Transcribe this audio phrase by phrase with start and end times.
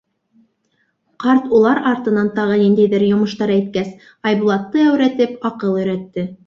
[1.23, 3.95] Ҡарт улар артынан тағы ниндәйҙер йомоштар әйткәс,
[4.33, 6.31] Айбулатты әүрәтеп аҡыл өйрәтте: